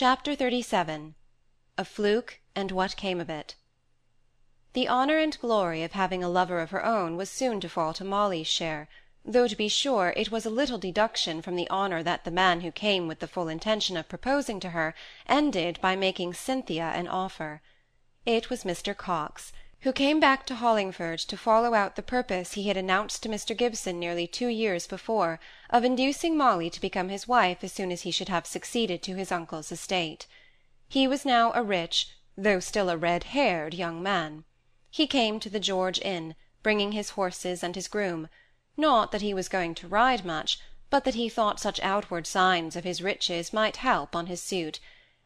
Chapter 0.00 0.34
XXXVII 0.36 1.14
A 1.76 1.84
Fluke, 1.84 2.38
and 2.54 2.70
What 2.70 2.94
Came 2.94 3.20
of 3.20 3.28
It 3.28 3.56
The 4.72 4.88
honour 4.88 5.18
and 5.18 5.36
glory 5.40 5.82
of 5.82 5.90
having 5.90 6.22
a 6.22 6.28
lover 6.28 6.60
of 6.60 6.70
her 6.70 6.86
own 6.86 7.16
was 7.16 7.28
soon 7.28 7.58
to 7.62 7.68
fall 7.68 7.92
to 7.94 8.04
Molly's 8.04 8.46
share, 8.46 8.88
though, 9.24 9.48
to 9.48 9.56
be 9.56 9.66
sure, 9.66 10.14
it 10.16 10.30
was 10.30 10.46
a 10.46 10.50
little 10.50 10.78
deduction 10.78 11.42
from 11.42 11.56
the 11.56 11.68
honour 11.68 12.04
that 12.04 12.22
the 12.22 12.30
man 12.30 12.60
who 12.60 12.70
came 12.70 13.08
with 13.08 13.18
the 13.18 13.26
full 13.26 13.48
intention 13.48 13.96
of 13.96 14.08
proposing 14.08 14.60
to 14.60 14.70
her 14.70 14.94
ended 15.26 15.80
by 15.80 15.96
making 15.96 16.32
Cynthia 16.32 16.92
an 16.94 17.08
offer. 17.08 17.60
It 18.24 18.50
was 18.50 18.62
Mr. 18.62 18.96
Coxe 18.96 19.52
who 19.82 19.92
came 19.92 20.18
back 20.18 20.44
to 20.44 20.56
Hollingford 20.56 21.20
to 21.20 21.36
follow 21.36 21.72
out 21.72 21.94
the 21.94 22.02
purpose 22.02 22.54
he 22.54 22.64
had 22.66 22.76
announced 22.76 23.22
to 23.22 23.28
Mr. 23.28 23.56
Gibson 23.56 23.98
nearly 24.00 24.26
two 24.26 24.48
years 24.48 24.88
before, 24.88 25.38
of 25.70 25.84
inducing 25.84 26.36
Molly 26.36 26.68
to 26.68 26.80
become 26.80 27.10
his 27.10 27.28
wife 27.28 27.62
as 27.62 27.72
soon 27.72 27.92
as 27.92 28.02
he 28.02 28.10
should 28.10 28.28
have 28.28 28.44
succeeded 28.44 29.02
to 29.04 29.14
his 29.14 29.30
uncle's 29.30 29.70
estate. 29.70 30.26
He 30.88 31.06
was 31.06 31.24
now 31.24 31.52
a 31.54 31.62
rich, 31.62 32.08
though 32.36 32.58
still 32.58 32.90
a 32.90 32.96
red-haired 32.96 33.72
young 33.72 34.02
man. 34.02 34.42
He 34.90 35.06
came 35.06 35.38
to 35.38 35.48
the 35.50 35.60
George 35.60 36.00
Inn, 36.00 36.34
bringing 36.64 36.90
his 36.90 37.10
horses 37.10 37.62
and 37.62 37.76
his 37.76 37.86
groom; 37.86 38.28
not 38.76 39.12
that 39.12 39.22
he 39.22 39.32
was 39.32 39.48
going 39.48 39.76
to 39.76 39.86
ride 39.86 40.24
much, 40.24 40.58
but 40.90 41.04
that 41.04 41.14
he 41.14 41.28
thought 41.28 41.60
such 41.60 41.78
outward 41.84 42.26
signs 42.26 42.74
of 42.74 42.82
his 42.82 43.00
riches 43.00 43.52
might 43.52 43.76
help 43.76 44.16
on 44.16 44.26
his 44.26 44.42
suit 44.42 44.80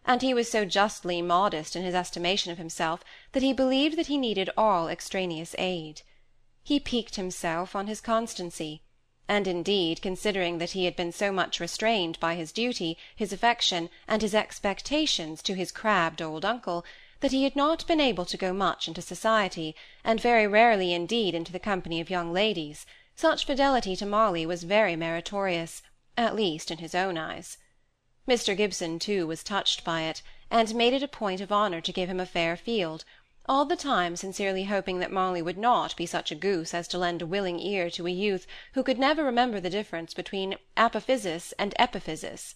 and 0.05 0.23
he 0.23 0.35
was 0.35 0.51
so 0.51 0.65
justly 0.65 1.23
modest 1.23 1.77
in 1.77 1.83
his 1.83 1.95
estimation 1.95 2.51
of 2.51 2.59
himself 2.59 3.05
that 3.33 3.43
he 3.43 3.53
believed 3.53 3.97
that 3.97 4.09
he 4.09 4.19
needed 4.19 4.51
all 4.57 4.89
extraneous 4.89 5.55
aid. 5.59 6.03
He 6.63 6.81
piqued 6.81 7.17
himself 7.17 7.77
on 7.77 7.87
his 7.87 8.01
constancy, 8.01 8.83
and 9.29 9.47
indeed, 9.47 10.03
considering 10.03 10.59
that 10.59 10.73
he 10.73 10.85
had 10.85 10.97
been 10.97 11.13
so 11.13 11.31
much 11.33 11.61
restrained 11.61 12.19
by 12.21 12.35
his 12.35 12.53
duty, 12.53 12.99
his 13.15 13.33
affection, 13.33 13.89
and 14.09 14.23
his 14.23 14.35
expectations 14.35 15.41
to 15.43 15.55
his 15.55 15.73
crabbed 15.73 16.21
old 16.21 16.45
uncle, 16.45 16.85
that 17.21 17.33
he 17.33 17.45
had 17.45 17.55
not 17.55 17.87
been 17.87 18.01
able 18.01 18.25
to 18.25 18.37
go 18.37 18.53
much 18.53 18.89
into 18.89 19.01
society, 19.01 19.77
and 20.05 20.21
very 20.21 20.47
rarely 20.47 20.93
indeed 20.93 21.35
into 21.35 21.53
the 21.53 21.61
company 21.61 22.01
of 22.01 22.11
young 22.11 22.33
ladies, 22.33 22.85
such 23.15 23.47
fidelity 23.47 23.95
to 23.95 24.05
Molly 24.05 24.45
was 24.45 24.65
very 24.65 24.97
meritorious, 24.97 25.83
at 26.17 26.35
least 26.35 26.71
in 26.71 26.79
his 26.79 26.95
own 26.95 27.17
eyes. 27.17 27.59
Mr. 28.29 28.57
Gibson, 28.57 29.01
too, 29.01 29.27
was 29.27 29.43
touched 29.43 29.83
by 29.83 30.03
it, 30.03 30.23
and 30.49 30.77
made 30.77 30.93
it 30.93 31.03
a 31.03 31.09
point 31.09 31.41
of 31.41 31.51
honour 31.51 31.81
to 31.81 31.93
give 31.93 32.09
him 32.09 32.21
a 32.21 32.25
fair 32.25 32.57
field, 32.57 33.05
all 33.49 33.65
the 33.65 33.75
time 33.75 34.15
sincerely 34.15 34.63
hoping 34.63 35.01
that 35.01 35.11
Molly 35.11 35.43
would 35.43 35.59
not 35.59 35.97
be 35.97 36.07
such 36.07 36.31
a 36.31 36.37
goose 36.37 36.73
as 36.73 36.87
to 36.87 36.99
lend 36.99 37.21
a 37.21 37.27
willing 37.27 37.59
ear 37.59 37.91
to 37.91 38.07
a 38.07 38.11
youth 38.11 38.47
who 38.75 38.85
could 38.85 38.97
never 38.97 39.25
remember 39.25 39.59
the 39.59 39.69
difference 39.69 40.15
between 40.15 40.57
apophysis 40.77 41.53
and 41.59 41.75
epiphysis. 41.81 42.55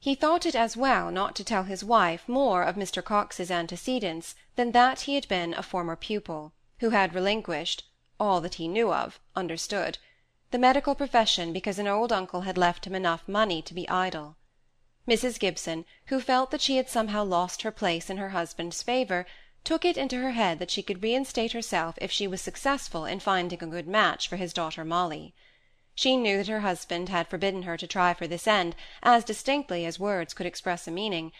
He 0.00 0.16
thought 0.16 0.44
it 0.46 0.56
as 0.56 0.76
well 0.76 1.12
not 1.12 1.36
to 1.36 1.44
tell 1.44 1.62
his 1.62 1.84
wife 1.84 2.28
more 2.28 2.64
of 2.64 2.74
Mr. 2.74 3.00
Coxe's 3.00 3.52
antecedents 3.52 4.34
than 4.56 4.72
that 4.72 5.02
he 5.02 5.14
had 5.14 5.28
been 5.28 5.54
a 5.54 5.62
former 5.62 5.94
pupil, 5.94 6.52
who 6.80 6.90
had 6.90 7.14
relinquished 7.14 7.84
all 8.18 8.40
that 8.40 8.54
he 8.54 8.66
knew 8.66 8.92
of, 8.92 9.20
understood 9.36 9.98
the 10.50 10.58
medical 10.58 10.96
profession 10.96 11.52
because 11.52 11.78
an 11.78 11.86
old 11.86 12.12
uncle 12.12 12.40
had 12.40 12.58
left 12.58 12.84
him 12.84 12.96
enough 12.96 13.22
money 13.28 13.62
to 13.62 13.74
be 13.74 13.88
idle. 13.88 14.36
Mrs. 15.06 15.38
Gibson, 15.38 15.84
who 16.06 16.18
felt 16.18 16.50
that 16.50 16.62
she 16.62 16.78
had 16.78 16.88
somehow 16.88 17.24
lost 17.24 17.60
her 17.60 17.70
place 17.70 18.08
in 18.08 18.16
her 18.16 18.30
husband's 18.30 18.82
favour, 18.82 19.26
took 19.62 19.84
it 19.84 19.98
into 19.98 20.16
her 20.22 20.30
head 20.30 20.58
that 20.58 20.70
she 20.70 20.82
could 20.82 21.02
reinstate 21.02 21.52
herself 21.52 21.98
if 22.00 22.10
she 22.10 22.26
was 22.26 22.40
successful 22.40 23.04
in 23.04 23.20
finding 23.20 23.62
a 23.62 23.66
good 23.66 23.86
match 23.86 24.28
for 24.28 24.36
his 24.36 24.54
daughter 24.54 24.84
Molly. 24.84 25.34
She 25.94 26.16
knew 26.16 26.38
that 26.38 26.48
her 26.48 26.60
husband 26.60 27.10
had 27.10 27.28
forbidden 27.28 27.64
her 27.64 27.76
to 27.76 27.86
try 27.86 28.14
for 28.14 28.26
this 28.26 28.46
end 28.46 28.74
as 29.02 29.24
distinctly 29.24 29.84
as 29.84 30.00
words 30.00 30.32
could 30.32 30.46
express 30.46 30.88
a 30.88 30.90
meaning, 30.90 31.32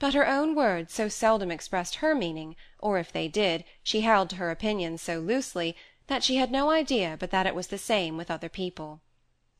but 0.00 0.14
her 0.14 0.26
own 0.26 0.56
words 0.56 0.92
so 0.92 1.08
seldom 1.08 1.52
expressed 1.52 1.96
her 1.96 2.16
meaning, 2.16 2.56
or 2.80 2.98
if 2.98 3.12
they 3.12 3.28
did, 3.28 3.62
she 3.84 4.00
held 4.00 4.30
to 4.30 4.36
her 4.36 4.50
opinions 4.50 5.00
so 5.00 5.20
loosely, 5.20 5.76
that 6.08 6.24
she 6.24 6.36
had 6.36 6.50
no 6.50 6.70
idea 6.70 7.16
but 7.20 7.30
that 7.30 7.46
it 7.46 7.54
was 7.54 7.68
the 7.68 7.78
same 7.78 8.16
with 8.16 8.32
other 8.32 8.48
people. 8.48 9.00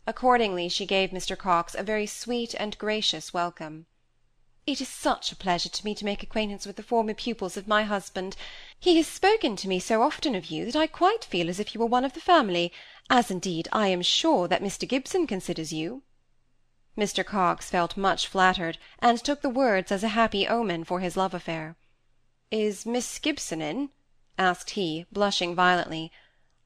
Accordingly 0.04 0.68
she 0.68 0.84
gave 0.84 1.10
Mr. 1.10 1.38
Coxe 1.38 1.76
a 1.76 1.82
very 1.82 2.06
sweet 2.06 2.54
and 2.54 2.76
gracious 2.76 3.32
welcome. 3.32 3.86
"It 4.66 4.80
is 4.80 4.88
such 4.88 5.30
a 5.30 5.36
pleasure 5.36 5.68
to 5.68 5.84
me 5.84 5.94
to 5.94 6.04
make 6.04 6.22
acquaintance 6.22 6.66
with 6.66 6.74
the 6.74 6.82
former 6.82 7.14
pupils 7.14 7.56
of 7.56 7.68
my 7.68 7.84
husband. 7.84 8.36
He 8.80 8.96
has 8.96 9.06
spoken 9.06 9.54
to 9.56 9.68
me 9.68 9.78
so 9.78 10.02
often 10.02 10.34
of 10.34 10.46
you 10.46 10.64
that 10.66 10.74
I 10.76 10.86
quite 10.88 11.24
feel 11.24 11.48
as 11.48 11.60
if 11.60 11.72
you 11.72 11.80
were 11.80 11.86
one 11.86 12.04
of 12.04 12.14
the 12.14 12.20
family, 12.20 12.72
as 13.08 13.30
indeed 13.30 13.68
I 13.70 13.88
am 13.88 14.02
sure 14.02 14.48
that 14.48 14.62
Mr. 14.62 14.88
Gibson 14.88 15.26
considers 15.26 15.72
you." 15.72 16.02
Mr. 16.98 17.24
Coxe 17.24 17.70
felt 17.70 17.96
much 17.96 18.26
flattered, 18.26 18.78
and 18.98 19.22
took 19.22 19.40
the 19.40 19.48
words 19.48 19.92
as 19.92 20.02
a 20.02 20.08
happy 20.18 20.48
omen 20.48 20.82
for 20.82 20.98
his 20.98 21.16
love 21.16 21.32
affair. 21.32 21.76
"Is 22.50 22.84
Miss 22.84 23.20
Gibson 23.20 23.62
in?" 23.62 23.90
asked 24.36 24.70
he, 24.70 25.06
blushing 25.12 25.54
violently. 25.54 26.10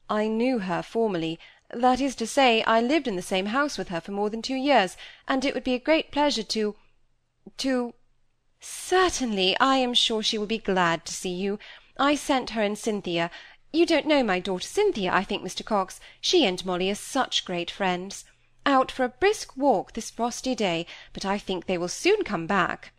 "I 0.09 0.27
knew 0.27 0.59
her 0.59 0.81
formerly. 0.81 1.39
That 1.69 1.99
is 1.99 2.15
to 2.15 2.27
say, 2.27 2.63
I 2.63 2.81
lived 2.81 3.07
in 3.07 3.15
the 3.15 3.21
same 3.21 3.47
house 3.47 3.77
with 3.77 3.89
her 3.89 4.01
for 4.01 4.11
more 4.11 4.29
than 4.29 4.41
two 4.41 4.55
years, 4.55 4.95
and 5.27 5.43
it 5.43 5.53
would 5.53 5.63
be 5.63 5.73
a 5.73 5.79
great 5.79 6.11
pleasure 6.11 6.43
to 6.43 6.75
to 7.57 7.93
Certainly, 8.59 9.57
I 9.59 9.77
am 9.77 9.93
sure 9.93 10.23
she 10.23 10.37
will 10.37 10.47
be 10.47 10.57
glad 10.57 11.05
to 11.05 11.13
see 11.13 11.33
you. 11.33 11.59
I 11.97 12.15
sent 12.15 12.51
her 12.51 12.63
and 12.63 12.77
Cynthia 12.77 13.29
you 13.73 13.85
don't 13.85 14.07
know 14.07 14.23
my 14.23 14.39
daughter 14.39 14.67
Cynthia, 14.67 15.11
I 15.13 15.23
think, 15.23 15.43
Mr. 15.43 15.63
Coxe 15.63 15.99
she 16.21 16.45
and 16.45 16.65
Molly 16.65 16.89
are 16.89 16.95
such 16.95 17.43
great 17.43 17.69
friends 17.69 18.23
out 18.65 18.89
for 18.91 19.03
a 19.03 19.09
brisk 19.09 19.57
walk 19.57 19.93
this 19.93 20.09
frosty 20.09 20.55
day, 20.55 20.85
but 21.13 21.25
I 21.25 21.37
think 21.37 21.65
they 21.65 21.77
will 21.77 21.87
soon 21.87 22.23
come 22.23 22.47
back. 22.47 22.93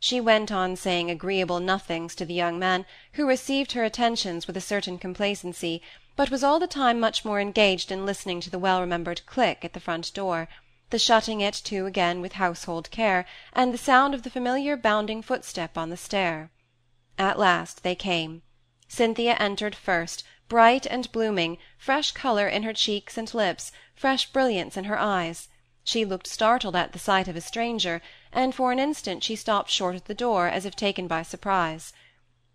She 0.00 0.20
went 0.20 0.50
on 0.50 0.76
saying 0.76 1.10
agreeable 1.10 1.60
nothings 1.60 2.14
to 2.16 2.24
the 2.24 2.34
young 2.34 2.58
man, 2.58 2.86
who 3.12 3.26
received 3.26 3.72
her 3.72 3.84
attentions 3.84 4.46
with 4.46 4.56
a 4.56 4.60
certain 4.60 4.98
complacency, 4.98 5.80
but 6.16 6.30
was 6.30 6.44
all 6.44 6.60
the 6.60 6.66
time 6.66 7.00
much 7.00 7.24
more 7.24 7.40
engaged 7.40 7.90
in 7.90 8.06
listening 8.06 8.40
to 8.40 8.50
the 8.50 8.58
well-remembered 8.58 9.24
click 9.26 9.64
at 9.64 9.72
the 9.72 9.80
front 9.80 10.12
door, 10.14 10.48
the 10.90 10.98
shutting 10.98 11.40
it 11.40 11.54
to 11.54 11.86
again 11.86 12.20
with 12.20 12.34
household 12.34 12.90
care, 12.90 13.26
and 13.52 13.74
the 13.74 13.78
sound 13.78 14.14
of 14.14 14.22
the 14.22 14.30
familiar 14.30 14.76
bounding 14.76 15.20
footstep 15.20 15.76
on 15.76 15.90
the 15.90 15.96
stair. 15.96 16.50
At 17.18 17.38
last 17.38 17.82
they 17.82 17.96
came. 17.96 18.42
Cynthia 18.86 19.34
entered 19.40 19.74
first, 19.74 20.22
bright 20.48 20.86
and 20.86 21.10
blooming, 21.10 21.58
fresh 21.78 22.12
colour 22.12 22.46
in 22.46 22.62
her 22.62 22.72
cheeks 22.72 23.18
and 23.18 23.32
lips, 23.34 23.72
fresh 23.96 24.30
brilliance 24.30 24.76
in 24.76 24.84
her 24.84 24.98
eyes. 24.98 25.48
She 25.82 26.04
looked 26.04 26.28
startled 26.28 26.76
at 26.76 26.92
the 26.92 26.98
sight 26.98 27.26
of 27.26 27.34
a 27.34 27.40
stranger, 27.40 28.00
and 28.32 28.54
for 28.54 28.70
an 28.70 28.78
instant 28.78 29.24
she 29.24 29.34
stopped 29.34 29.70
short 29.70 29.96
at 29.96 30.04
the 30.04 30.14
door 30.14 30.46
as 30.46 30.64
if 30.64 30.76
taken 30.76 31.08
by 31.08 31.22
surprise. 31.22 31.92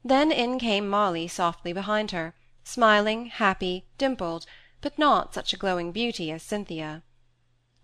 Then 0.04 0.32
in 0.32 0.60
came 0.60 0.88
Molly 0.88 1.28
softly 1.28 1.74
behind 1.74 2.12
her, 2.12 2.34
smiling, 2.70 3.26
happy, 3.26 3.86
dimpled, 3.98 4.46
but 4.80 5.00
not 5.00 5.34
such 5.34 5.54
a 5.54 5.58
glowing 5.58 5.92
beauty 5.92 6.32
as 6.32 6.44
Cynthia. 6.44 7.02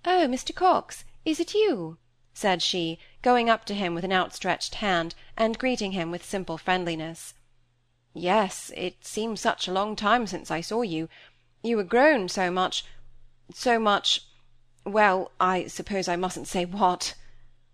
"Oh, 0.06 0.28
Mr. 0.28 0.53
Coxe, 0.53 1.03
is 1.25 1.40
it 1.40 1.56
you?" 1.56 1.97
said 2.35 2.62
she, 2.62 3.00
going 3.24 3.50
up 3.50 3.66
to 3.66 3.74
him 3.74 3.95
with 3.95 4.03
an 4.03 4.13
outstretched 4.13 4.75
hand, 4.75 5.16
and 5.35 5.57
greeting 5.57 5.94
him 5.94 6.12
with 6.12 6.24
simple 6.24 6.59
friendliness. 6.59 7.34
"Yes, 8.13 8.72
it 8.75 9.03
seems 9.03 9.41
such 9.41 9.68
a 9.68 9.72
long 9.72 9.95
time 9.95 10.28
since 10.28 10.51
I 10.51 10.62
saw 10.62 10.84
you. 10.84 11.09
You 11.63 11.78
were 11.78 11.84
grown 11.84 12.29
so 12.29 12.51
much 12.51 12.85
so 13.51 13.79
much 13.79 14.22
well, 14.85 15.31
I 15.40 15.66
suppose 15.66 16.07
I 16.07 16.16
mustn't 16.16 16.47
say 16.47 16.63
what," 16.63 17.16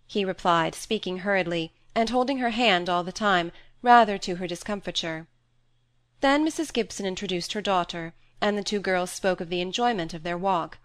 he 0.07 0.23
replied, 0.23 0.75
speaking 0.75 1.19
hurriedly, 1.19 1.73
and 1.93 2.09
holding 2.09 2.37
her 2.37 2.51
hand 2.51 2.87
all 2.87 3.03
the 3.03 3.11
time, 3.11 3.51
rather 3.81 4.17
to 4.19 4.37
her 4.37 4.47
discomfiture. 4.47 5.27
Then 6.21 6.45
Mrs. 6.45 6.71
Gibson 6.71 7.07
introduced 7.07 7.53
her 7.53 7.61
daughter, 7.63 8.13
and 8.39 8.55
the 8.55 8.63
two 8.63 8.79
girls 8.79 9.09
spoke 9.09 9.41
of 9.41 9.49
the 9.49 9.59
enjoyment 9.59 10.13
of 10.13 10.21
their 10.21 10.37
walk. 10.37 10.77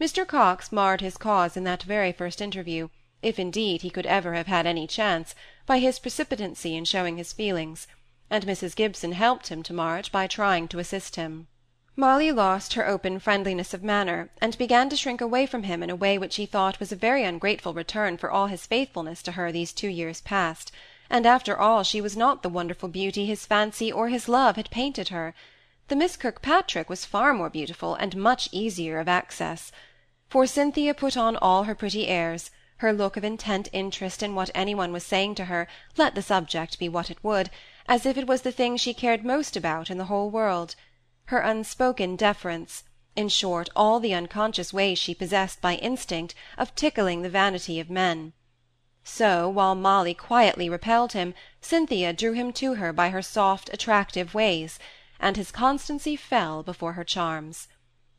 Mr. 0.00 0.26
Coxe 0.26 0.72
marred 0.72 1.00
his 1.00 1.16
cause 1.16 1.56
in 1.56 1.62
that 1.62 1.84
very 1.84 2.10
first 2.10 2.40
interview, 2.40 2.88
if 3.22 3.38
indeed 3.38 3.82
he 3.82 3.88
could 3.90 4.04
ever 4.04 4.34
have 4.34 4.48
had 4.48 4.66
any 4.66 4.88
chance, 4.88 5.36
by 5.64 5.78
his 5.78 6.00
precipitancy 6.00 6.74
in 6.74 6.84
showing 6.84 7.18
his 7.18 7.32
feelings, 7.32 7.86
and 8.28 8.44
Mrs. 8.44 8.74
Gibson 8.74 9.12
helped 9.12 9.46
him 9.46 9.62
to 9.62 9.72
mar 9.72 9.96
it 9.98 10.10
by 10.10 10.26
trying 10.26 10.66
to 10.66 10.80
assist 10.80 11.14
him. 11.14 11.46
Molly 11.94 12.32
lost 12.32 12.74
her 12.74 12.84
open 12.84 13.20
friendliness 13.20 13.74
of 13.74 13.84
manner, 13.84 14.30
and 14.40 14.58
began 14.58 14.88
to 14.88 14.96
shrink 14.96 15.20
away 15.20 15.46
from 15.46 15.62
him 15.62 15.84
in 15.84 15.90
a 15.90 15.94
way 15.94 16.18
which 16.18 16.34
he 16.34 16.46
thought 16.46 16.80
was 16.80 16.90
a 16.90 16.96
very 16.96 17.22
ungrateful 17.22 17.74
return 17.74 18.16
for 18.16 18.28
all 18.28 18.48
his 18.48 18.66
faithfulness 18.66 19.22
to 19.22 19.30
her 19.38 19.52
these 19.52 19.72
two 19.72 19.86
years 19.86 20.20
past; 20.20 20.72
and 21.10 21.26
after 21.26 21.58
all 21.58 21.82
she 21.82 22.00
was 22.00 22.16
not 22.16 22.42
the 22.42 22.48
wonderful 22.48 22.88
beauty 22.88 23.26
his 23.26 23.46
fancy 23.46 23.92
or 23.92 24.08
his 24.08 24.28
love 24.28 24.56
had 24.56 24.70
painted 24.70 25.08
her. 25.08 25.34
The 25.88 25.96
Miss 25.96 26.16
Kirkpatrick 26.16 26.88
was 26.88 27.04
far 27.04 27.34
more 27.34 27.50
beautiful, 27.50 27.94
and 27.94 28.16
much 28.16 28.48
easier 28.52 28.98
of 28.98 29.08
access. 29.08 29.70
For 30.28 30.46
Cynthia 30.46 30.94
put 30.94 31.16
on 31.16 31.36
all 31.36 31.64
her 31.64 31.74
pretty 31.74 32.08
airs, 32.08 32.50
her 32.78 32.92
look 32.92 33.16
of 33.16 33.24
intent 33.24 33.68
interest 33.72 34.22
in 34.22 34.34
what 34.34 34.50
any 34.54 34.74
one 34.74 34.92
was 34.92 35.04
saying 35.04 35.34
to 35.36 35.44
her, 35.44 35.68
let 35.96 36.14
the 36.14 36.22
subject 36.22 36.78
be 36.78 36.88
what 36.88 37.10
it 37.10 37.22
would, 37.22 37.50
as 37.86 38.06
if 38.06 38.16
it 38.16 38.26
was 38.26 38.42
the 38.42 38.52
thing 38.52 38.76
she 38.76 38.94
cared 38.94 39.24
most 39.24 39.56
about 39.56 39.90
in 39.90 39.98
the 39.98 40.06
whole 40.06 40.30
world 40.30 40.74
her 41.26 41.38
unspoken 41.38 42.16
deference, 42.16 42.84
in 43.16 43.28
short, 43.28 43.70
all 43.74 43.98
the 43.98 44.12
unconscious 44.12 44.72
ways 44.72 44.98
she 44.98 45.14
possessed 45.14 45.60
by 45.60 45.76
instinct 45.76 46.34
of 46.58 46.74
tickling 46.74 47.22
the 47.22 47.30
vanity 47.30 47.80
of 47.80 47.88
men. 47.88 48.32
So, 49.06 49.50
while 49.50 49.74
Molly 49.74 50.14
quietly 50.14 50.70
repelled 50.70 51.12
him, 51.12 51.34
Cynthia 51.60 52.14
drew 52.14 52.32
him 52.32 52.54
to 52.54 52.74
her 52.74 52.90
by 52.90 53.10
her 53.10 53.20
soft, 53.20 53.68
attractive 53.70 54.32
ways, 54.32 54.78
and 55.20 55.36
his 55.36 55.50
constancy 55.50 56.16
fell 56.16 56.62
before 56.62 56.94
her 56.94 57.04
charms. 57.04 57.68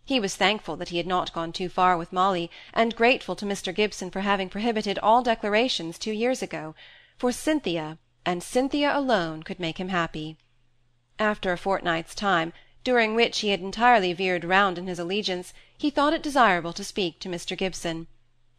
He 0.05 0.19
was 0.19 0.35
thankful 0.35 0.75
that 0.75 0.89
he 0.89 0.97
had 0.97 1.07
not 1.07 1.33
gone 1.33 1.51
too 1.51 1.69
far 1.69 1.97
with 1.97 2.13
Molly, 2.13 2.51
and 2.71 2.95
grateful 2.95 3.35
to 3.37 3.45
Mr. 3.45 3.73
Gibson 3.73 4.11
for 4.11 4.21
having 4.21 4.47
prohibited 4.47 4.99
all 4.99 5.23
declarations 5.23 5.97
two 5.97 6.11
years 6.11 6.43
ago, 6.43 6.75
for 7.17 7.31
Cynthia, 7.31 7.97
and 8.23 8.43
Cynthia 8.43 8.95
alone, 8.95 9.41
could 9.41 9.59
make 9.59 9.79
him 9.79 9.89
happy. 9.89 10.37
After 11.17 11.51
a 11.51 11.57
fortnight's 11.57 12.13
time, 12.13 12.53
during 12.83 13.15
which 13.15 13.39
he 13.39 13.49
had 13.49 13.59
entirely 13.59 14.13
veered 14.13 14.45
round 14.45 14.77
in 14.77 14.85
his 14.85 14.99
allegiance, 14.99 15.51
he 15.75 15.89
thought 15.89 16.13
it 16.13 16.21
desirable 16.21 16.73
to 16.73 16.83
speak 16.83 17.19
to 17.21 17.29
Mr. 17.29 17.57
Gibson. 17.57 18.05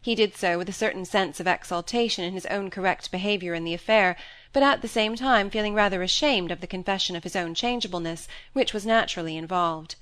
He 0.06 0.14
did 0.14 0.36
so 0.36 0.56
with 0.56 0.68
a 0.68 0.72
certain 0.72 1.04
sense 1.04 1.40
of 1.40 1.48
exultation 1.48 2.22
in 2.22 2.32
his 2.32 2.46
own 2.46 2.70
correct 2.70 3.10
behaviour 3.10 3.54
in 3.54 3.64
the 3.64 3.74
affair, 3.74 4.16
but 4.52 4.62
at 4.62 4.80
the 4.80 4.86
same 4.86 5.16
time 5.16 5.50
feeling 5.50 5.74
rather 5.74 6.00
ashamed 6.00 6.52
of 6.52 6.60
the 6.60 6.68
confession 6.68 7.16
of 7.16 7.24
his 7.24 7.34
own 7.34 7.56
changeableness, 7.56 8.28
which 8.52 8.72
was 8.72 8.86
naturally 8.86 9.36
involved. 9.36 9.96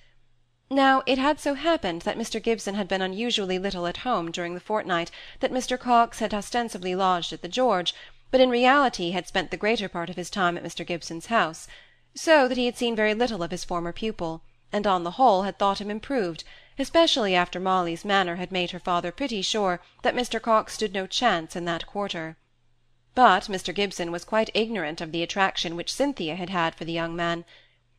Now 0.68 1.02
it 1.06 1.16
had 1.16 1.40
so 1.40 1.54
happened 1.54 2.02
that 2.02 2.18
Mr. 2.18 2.38
Gibson 2.38 2.74
had 2.74 2.86
been 2.86 3.00
unusually 3.00 3.58
little 3.58 3.86
at 3.86 3.96
home 4.04 4.30
during 4.30 4.52
the 4.52 4.60
fortnight 4.60 5.10
that 5.40 5.50
Mr. 5.50 5.80
Coxe 5.80 6.18
had 6.18 6.34
ostensibly 6.34 6.94
lodged 6.94 7.32
at 7.32 7.40
the 7.40 7.48
George, 7.48 7.94
but 8.30 8.42
in 8.42 8.50
reality 8.50 9.12
had 9.12 9.26
spent 9.26 9.50
the 9.50 9.56
greater 9.56 9.88
part 9.88 10.10
of 10.10 10.16
his 10.16 10.28
time 10.28 10.58
at 10.58 10.62
Mr. 10.62 10.86
Gibson's 10.86 11.32
house 11.32 11.66
so 12.14 12.46
that 12.46 12.58
he 12.58 12.66
had 12.66 12.76
seen 12.76 12.94
very 12.94 13.14
little 13.14 13.42
of 13.42 13.50
his 13.50 13.64
former 13.64 13.90
pupil, 13.90 14.42
and 14.70 14.86
on 14.86 15.02
the 15.02 15.12
whole 15.12 15.44
had 15.44 15.58
thought 15.58 15.80
him 15.80 15.90
improved, 15.90 16.44
especially 16.78 17.34
after 17.34 17.60
Molly's 17.60 18.04
manner 18.04 18.36
had 18.36 18.50
made 18.50 18.72
her 18.72 18.80
father 18.80 19.12
pretty 19.12 19.42
sure 19.42 19.80
that 20.02 20.14
Mr. 20.14 20.42
Coxe 20.42 20.74
stood 20.74 20.92
no 20.92 21.06
chance 21.06 21.54
in 21.54 21.64
that 21.66 21.86
quarter. 21.86 22.36
But 23.14 23.44
Mr. 23.44 23.72
Gibson 23.72 24.10
was 24.10 24.24
quite 24.24 24.50
ignorant 24.54 25.00
of 25.00 25.12
the 25.12 25.22
attraction 25.22 25.76
which 25.76 25.92
Cynthia 25.92 26.34
had 26.34 26.50
had 26.50 26.74
for 26.74 26.84
the 26.84 26.92
young 26.92 27.14
man. 27.14 27.44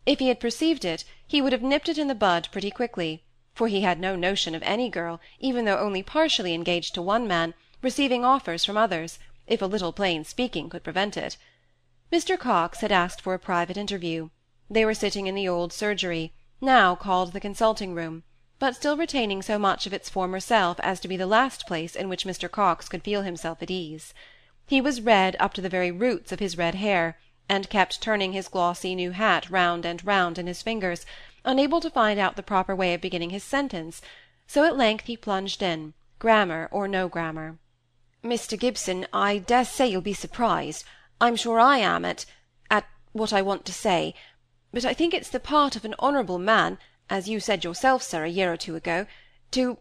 If 0.06 0.20
he 0.20 0.28
had 0.28 0.42
perceived 0.42 0.84
it, 0.84 1.06
he 1.26 1.42
would 1.42 1.54
have 1.54 1.62
nipped 1.62 1.88
it 1.88 1.98
in 1.98 2.10
the 2.10 2.16
bud 2.16 2.50
pretty 2.52 2.70
quickly, 2.70 3.24
for 3.54 3.70
he 3.70 3.80
had 3.82 3.98
no 3.98 4.18
notion 4.18 4.54
of 4.54 4.64
any 4.64 4.90
girl, 4.90 5.22
even 5.40 5.64
though 5.64 5.80
only 5.80 6.04
partially 6.04 6.54
engaged 6.54 6.94
to 6.96 7.02
one 7.02 7.26
man, 7.30 7.54
receiving 7.82 8.26
offers 8.26 8.66
from 8.66 8.76
others, 8.76 9.20
if 9.48 9.62
a 9.62 9.66
little 9.66 9.94
plain 9.94 10.26
speaking 10.26 10.70
could 10.70 10.84
prevent 10.84 11.16
it. 11.16 11.38
Mr. 12.12 12.38
Coxe 12.38 12.82
had 12.82 12.92
asked 12.92 13.22
for 13.22 13.34
a 13.34 13.40
private 13.40 13.78
interview. 13.78 14.30
They 14.70 14.84
were 14.84 14.94
sitting 14.94 15.28
in 15.28 15.36
the 15.36 15.48
old 15.48 15.72
surgery, 15.72 16.34
now 16.60 16.94
called 16.94 17.32
the 17.32 17.40
consulting 17.40 17.94
room, 17.94 18.24
but 18.58 18.76
still 18.76 18.96
retaining 18.96 19.42
so 19.42 19.60
much 19.60 19.86
of 19.86 19.94
its 19.94 20.10
former 20.10 20.40
self 20.40 20.80
as 20.80 21.00
to 21.00 21.08
be 21.08 21.18
the 21.18 21.28
last 21.28 21.68
place 21.68 21.96
in 21.96 22.08
which 22.08 22.26
Mr. 22.26 22.50
Coxe 22.50 22.88
could 22.88 23.04
feel 23.04 23.22
himself 23.22 23.62
at 23.62 23.72
ease. 23.72 24.14
He 24.66 24.82
was 24.82 25.02
red 25.02 25.36
up 25.40 25.54
to 25.54 25.62
the 25.62 25.70
very 25.70 25.92
roots 25.92 26.32
of 26.32 26.40
his 26.40 26.58
red 26.58 26.76
hair, 26.76 27.18
and 27.48 27.70
kept 27.70 28.02
turning 28.02 28.34
his 28.34 28.48
glossy 28.48 28.96
new 28.96 29.12
hat 29.12 29.50
round 29.50 29.86
and 29.86 30.04
round 30.06 30.38
in 30.38 30.48
his 30.48 30.62
fingers, 30.62 31.06
unable 31.44 31.80
to 31.82 31.90
find 31.90 32.20
out 32.20 32.36
the 32.36 32.44
proper 32.44 32.76
way 32.76 32.94
of 32.94 33.02
beginning 33.02 33.30
his 33.30 33.44
sentence, 33.44 34.02
so 34.48 34.64
at 34.64 34.78
length 34.78 35.06
he 35.06 35.18
plunged 35.18 35.62
in, 35.62 35.94
grammar 36.18 36.68
or 36.72 36.88
no 36.88 37.08
grammar. 37.08 37.58
Mr. 38.24 38.58
Gibson, 38.58 39.06
I 39.14 39.38
dare 39.38 39.66
say 39.66 39.88
you'll 39.88 40.02
be 40.02 40.14
surprised. 40.14 40.84
I'm 41.22 41.36
sure 41.36 41.60
I 41.60 41.78
am 41.78 42.04
at 42.04 42.26
at 42.72 42.86
what 43.12 43.32
I 43.32 43.42
want 43.44 43.66
to 43.66 43.74
say; 43.74 44.16
but 44.74 44.86
I 44.86 44.94
think 44.94 45.14
it's 45.14 45.30
the 45.30 45.40
part 45.40 45.76
of 45.76 45.86
an 45.86 45.94
honourable 46.00 46.40
man, 46.40 46.80
as 47.10 47.30
you 47.30 47.40
said 47.40 47.64
yourself, 47.64 48.02
sir, 48.02 48.24
a 48.26 48.30
year 48.30 48.52
or 48.52 48.58
two 48.58 48.76
ago, 48.76 49.06
to 49.52 49.78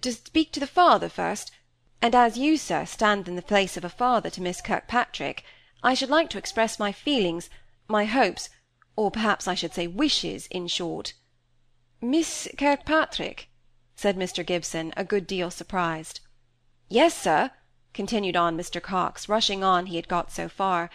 to 0.00 0.12
speak 0.12 0.50
to 0.50 0.60
the 0.60 0.66
father 0.66 1.10
first; 1.10 1.52
and 2.00 2.14
as 2.14 2.38
you, 2.38 2.56
sir, 2.56 2.86
stand 2.86 3.28
in 3.28 3.36
the 3.36 3.42
place 3.42 3.76
of 3.76 3.84
a 3.84 3.90
father 3.90 4.30
to 4.30 4.40
Miss 4.40 4.62
Kirkpatrick, 4.62 5.44
I 5.82 5.92
should 5.92 6.08
like 6.08 6.30
to 6.30 6.38
express 6.38 6.78
my 6.78 6.90
feelings, 6.90 7.50
my 7.86 8.06
hopes, 8.06 8.48
or 8.96 9.10
perhaps 9.10 9.46
I 9.46 9.54
should 9.54 9.74
say 9.74 9.86
wishes, 9.86 10.46
in 10.46 10.66
short." 10.66 11.12
"Miss 12.00 12.48
Kirkpatrick?" 12.56 13.50
said 13.94 14.16
Mr. 14.16 14.44
Gibson, 14.44 14.94
a 14.96 15.04
good 15.04 15.26
deal 15.26 15.50
surprised. 15.50 16.20
"Yes, 16.88 17.14
sir 17.14 17.50
continued 17.92 18.36
on 18.36 18.56
Mr. 18.56 18.82
Coxe, 18.82 19.28
rushing 19.28 19.62
on 19.62 19.86
he 19.86 19.96
had 19.96 20.08
got 20.08 20.32
so 20.32 20.48
far. 20.48 20.88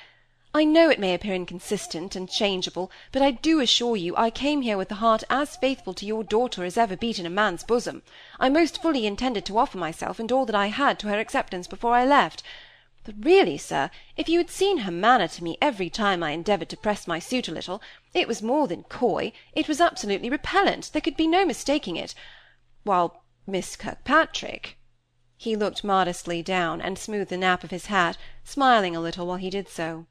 I 0.51 0.63
know 0.63 0.89
it 0.89 0.99
may 0.99 1.13
appear 1.13 1.35
inconsistent 1.35 2.15
and 2.15 2.27
changeable, 2.27 2.89
but 3.11 3.21
I 3.21 3.29
do 3.29 3.59
assure 3.59 3.95
you 3.95 4.17
I 4.17 4.31
came 4.31 4.63
here 4.63 4.77
with 4.77 4.91
a 4.91 4.95
heart 4.95 5.23
as 5.29 5.55
faithful 5.55 5.93
to 5.93 6.07
your 6.07 6.23
daughter 6.23 6.63
as 6.63 6.75
ever 6.75 6.97
beat 6.97 7.19
in 7.19 7.27
a 7.27 7.29
man's 7.29 7.63
bosom. 7.63 8.01
I 8.39 8.49
most 8.49 8.81
fully 8.81 9.05
intended 9.05 9.45
to 9.45 9.59
offer 9.59 9.77
myself 9.77 10.19
and 10.19 10.31
all 10.31 10.47
that 10.47 10.55
I 10.55 10.67
had 10.67 10.97
to 10.99 11.07
her 11.09 11.19
acceptance 11.19 11.67
before 11.67 11.93
I 11.93 12.03
left. 12.03 12.41
But 13.03 13.13
really, 13.19 13.59
sir, 13.59 13.91
if 14.17 14.27
you 14.27 14.39
had 14.39 14.49
seen 14.49 14.79
her 14.79 14.91
manner 14.91 15.27
to 15.27 15.43
me 15.43 15.55
every 15.61 15.87
time 15.87 16.23
I 16.23 16.31
endeavoured 16.31 16.69
to 16.69 16.77
press 16.77 17.05
my 17.05 17.19
suit 17.19 17.47
a 17.47 17.51
little, 17.53 17.79
it 18.15 18.27
was 18.27 18.41
more 18.41 18.67
than 18.67 18.85
coy, 18.85 19.31
it 19.53 19.67
was 19.67 19.79
absolutely 19.79 20.31
repellent, 20.31 20.91
there 20.93 21.01
could 21.01 21.15
be 21.15 21.27
no 21.27 21.45
mistaking 21.45 21.95
it. 21.95 22.15
While 22.83 23.21
Miss 23.45 23.75
Kirkpatrick 23.75 24.79
he 25.37 25.55
looked 25.55 25.83
modestly 25.83 26.41
down, 26.41 26.81
and 26.81 26.97
smoothed 26.97 27.29
the 27.29 27.37
nap 27.37 27.63
of 27.63 27.69
his 27.69 27.85
hat, 27.85 28.17
smiling 28.43 28.95
a 28.95 28.99
little 28.99 29.27
while 29.27 29.37
he 29.37 29.51
did 29.51 29.69
so. 29.69 30.07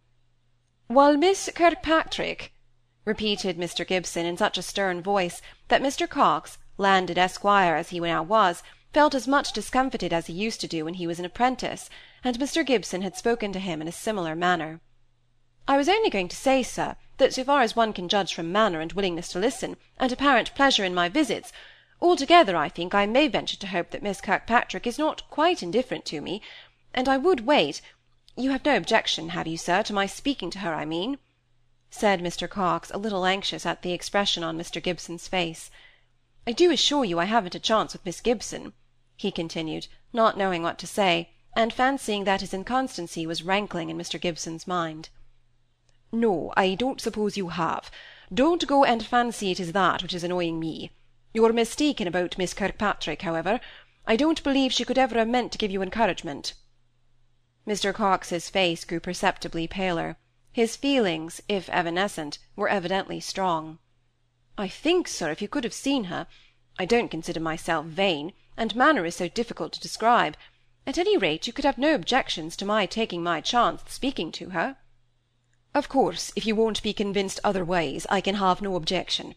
"While 0.91 1.19
Miss 1.19 1.51
Kirkpatrick," 1.55 2.51
repeated 3.05 3.59
Mr. 3.59 3.87
Gibson 3.87 4.25
in 4.25 4.39
such 4.39 4.57
a 4.57 4.63
stern 4.63 5.03
voice, 5.03 5.43
that 5.69 5.83
Mr. 5.83 6.09
Coxe, 6.09 6.57
landed 6.79 7.19
esquire 7.19 7.77
as 7.77 7.91
he 7.91 8.01
now 8.01 8.23
was, 8.23 8.63
felt 8.95 9.15
as 9.15 9.29
much 9.29 9.53
discomfited 9.53 10.15
as 10.15 10.29
he 10.29 10.33
used 10.33 10.63
to 10.63 10.67
do 10.67 10.87
when 10.87 10.95
he 10.95 11.07
was 11.07 11.19
an 11.19 11.27
apprentice, 11.27 11.91
and 12.25 12.39
Mr. 12.39 12.65
Gibson 12.65 13.03
had 13.03 13.19
spoken 13.19 13.53
to 13.53 13.59
him 13.59 13.83
in 13.83 13.87
a 13.89 13.93
similar 13.93 14.35
manner. 14.35 14.81
"I 15.69 15.77
was 15.77 15.91
only 15.91 16.09
going 16.09 16.29
to 16.29 16.37
say, 16.37 16.63
sir, 16.63 16.97
that 17.19 17.35
so 17.35 17.45
far 17.45 17.61
as 17.61 17.77
one 17.77 17.93
can 17.93 18.09
judge 18.09 18.33
from 18.33 18.51
manner 18.51 18.81
and 18.81 18.95
willingness 18.95 19.29
to 19.33 19.39
listen, 19.39 19.77
and 19.99 20.11
apparent 20.11 20.55
pleasure 20.55 20.85
in 20.87 20.95
my 20.95 21.11
visits, 21.11 21.53
Altogether, 22.01 22.57
I 22.57 22.71
think, 22.71 22.95
I 22.95 23.05
may 23.05 23.29
venture 23.29 23.59
to 23.59 23.67
hope 23.67 23.91
that 23.91 24.03
Miss 24.03 24.23
Kirkpatrick 24.23 24.87
is 24.87 24.99
not 24.99 25.29
quite 25.29 25.63
indifferent 25.63 26.07
to 26.07 26.23
me; 26.23 26.41
and 26.95 27.11
I 27.11 27.19
would 27.19 27.45
wait 27.45 27.83
you 28.39 28.53
have 28.53 28.65
no 28.65 28.77
objection, 28.77 29.31
have 29.31 29.49
you, 29.49 29.59
sir, 29.59 29.83
to 29.83 29.93
my 29.93 30.07
speaking 30.07 30.49
to 30.49 30.61
her, 30.61 30.73
I 30.73 30.85
mean?" 30.85 31.19
said 31.91 32.21
Mr. 32.21 32.49
Coxe, 32.49 32.93
a 32.93 32.97
little 32.97 33.27
anxious 33.27 33.67
at 33.67 33.83
the 33.83 33.93
expression 33.93 34.45
on 34.45 34.57
Mr. 34.57 34.81
Gibson's 34.81 35.27
face. 35.27 35.73
"I 36.47 36.53
do 36.53 36.71
assure 36.71 37.05
you 37.05 37.19
I 37.19 37.25
haven't 37.25 37.57
a 37.57 37.59
chance 37.59 37.93
with 37.93 38.05
Miss 38.07 38.21
Gibson," 38.21 38.75
he 39.17 39.33
continued, 39.33 39.89
not 40.13 40.37
knowing 40.37 40.63
what 40.63 40.79
to 40.79 40.87
say, 40.87 41.31
and 41.57 41.73
fancying 41.73 42.23
that 42.25 42.41
his 42.41 42.55
inconstancy 42.55 43.27
was 43.27 43.43
rankling 43.43 43.91
in 43.91 43.99
Mr. 43.99 44.21
Gibson's 44.21 44.69
mind. 44.69 45.09
"No, 46.13 46.53
I 46.57 46.77
don't 46.77 47.01
suppose 47.01 47.37
you 47.37 47.49
have. 47.49 47.91
Don't 48.33 48.69
go 48.69 48.85
and 48.85 49.05
fancy 49.05 49.51
it 49.51 49.59
is 49.59 49.73
that 49.73 50.01
which 50.01 50.15
is 50.15 50.23
annoying 50.23 50.61
me. 50.61 50.93
You're 51.35 51.53
mistaken 51.53 52.07
about 52.07 52.39
Miss 52.39 52.55
Kirkpatrick, 52.55 53.23
however. 53.23 53.59
I 54.07 54.15
don't 54.15 54.45
believe 54.45 54.73
she 54.73 54.85
could 54.85 54.97
ever 54.97 55.19
have 55.19 55.27
meant 55.27 55.51
to 55.51 55.59
give 55.59 55.73
you 55.73 55.83
encouragement." 55.83 56.55
Mr. 57.69 57.93
Coxe's 57.93 58.49
face 58.49 58.83
grew 58.83 58.99
perceptibly 58.99 59.69
paler. 59.69 60.17
His 60.51 60.75
feelings, 60.75 61.43
if 61.51 61.69
evanescent, 61.69 62.39
were 62.57 62.71
evidently 62.71 63.21
strong. 63.21 63.79
"I 64.57 64.69
think, 64.69 65.07
sir, 65.07 65.31
if 65.31 65.43
you 65.43 65.49
could 65.49 65.65
have 65.65 65.75
seen 65.75 66.05
her 66.05 66.27
I 66.79 66.87
don't 66.87 67.11
consider 67.11 67.41
myself 67.41 67.85
vain, 67.85 68.33
and 68.57 68.75
manner 68.75 69.05
is 69.05 69.17
so 69.17 69.29
difficult 69.29 69.75
to 69.75 69.81
describe 69.81 70.35
at 70.87 70.97
any 70.97 71.19
rate, 71.19 71.47
you 71.47 71.53
could 71.53 71.67
have 71.67 71.77
no 71.77 71.95
objections 71.95 72.57
to 72.57 72.65
my 72.65 72.87
taking 72.87 73.23
my 73.23 73.43
chance 73.43 73.83
of 73.83 73.93
speaking 73.93 74.33
to 74.33 74.49
her." 74.57 74.79
"Of 75.75 75.91
course, 75.91 76.33
if 76.35 76.47
you 76.47 76.57
won't 76.57 76.83
be 76.83 76.95
convinced 76.95 77.39
otherwise, 77.45 78.07
I 78.09 78.23
can 78.23 78.37
have 78.37 78.63
no 78.63 78.77
objection. 78.77 79.35